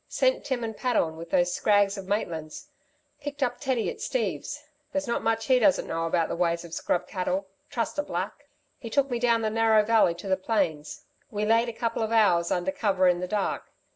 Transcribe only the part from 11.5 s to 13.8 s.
a couple of hours under cover in the dark.